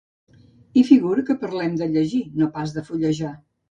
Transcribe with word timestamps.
I 0.81 0.85
figura 0.87 1.27
que 1.29 1.37
parlem 1.45 1.79
de 1.85 1.91
llegir, 1.95 2.25
no 2.43 2.53
pas 2.61 2.79
de 2.81 2.89
fullejar. 2.93 3.41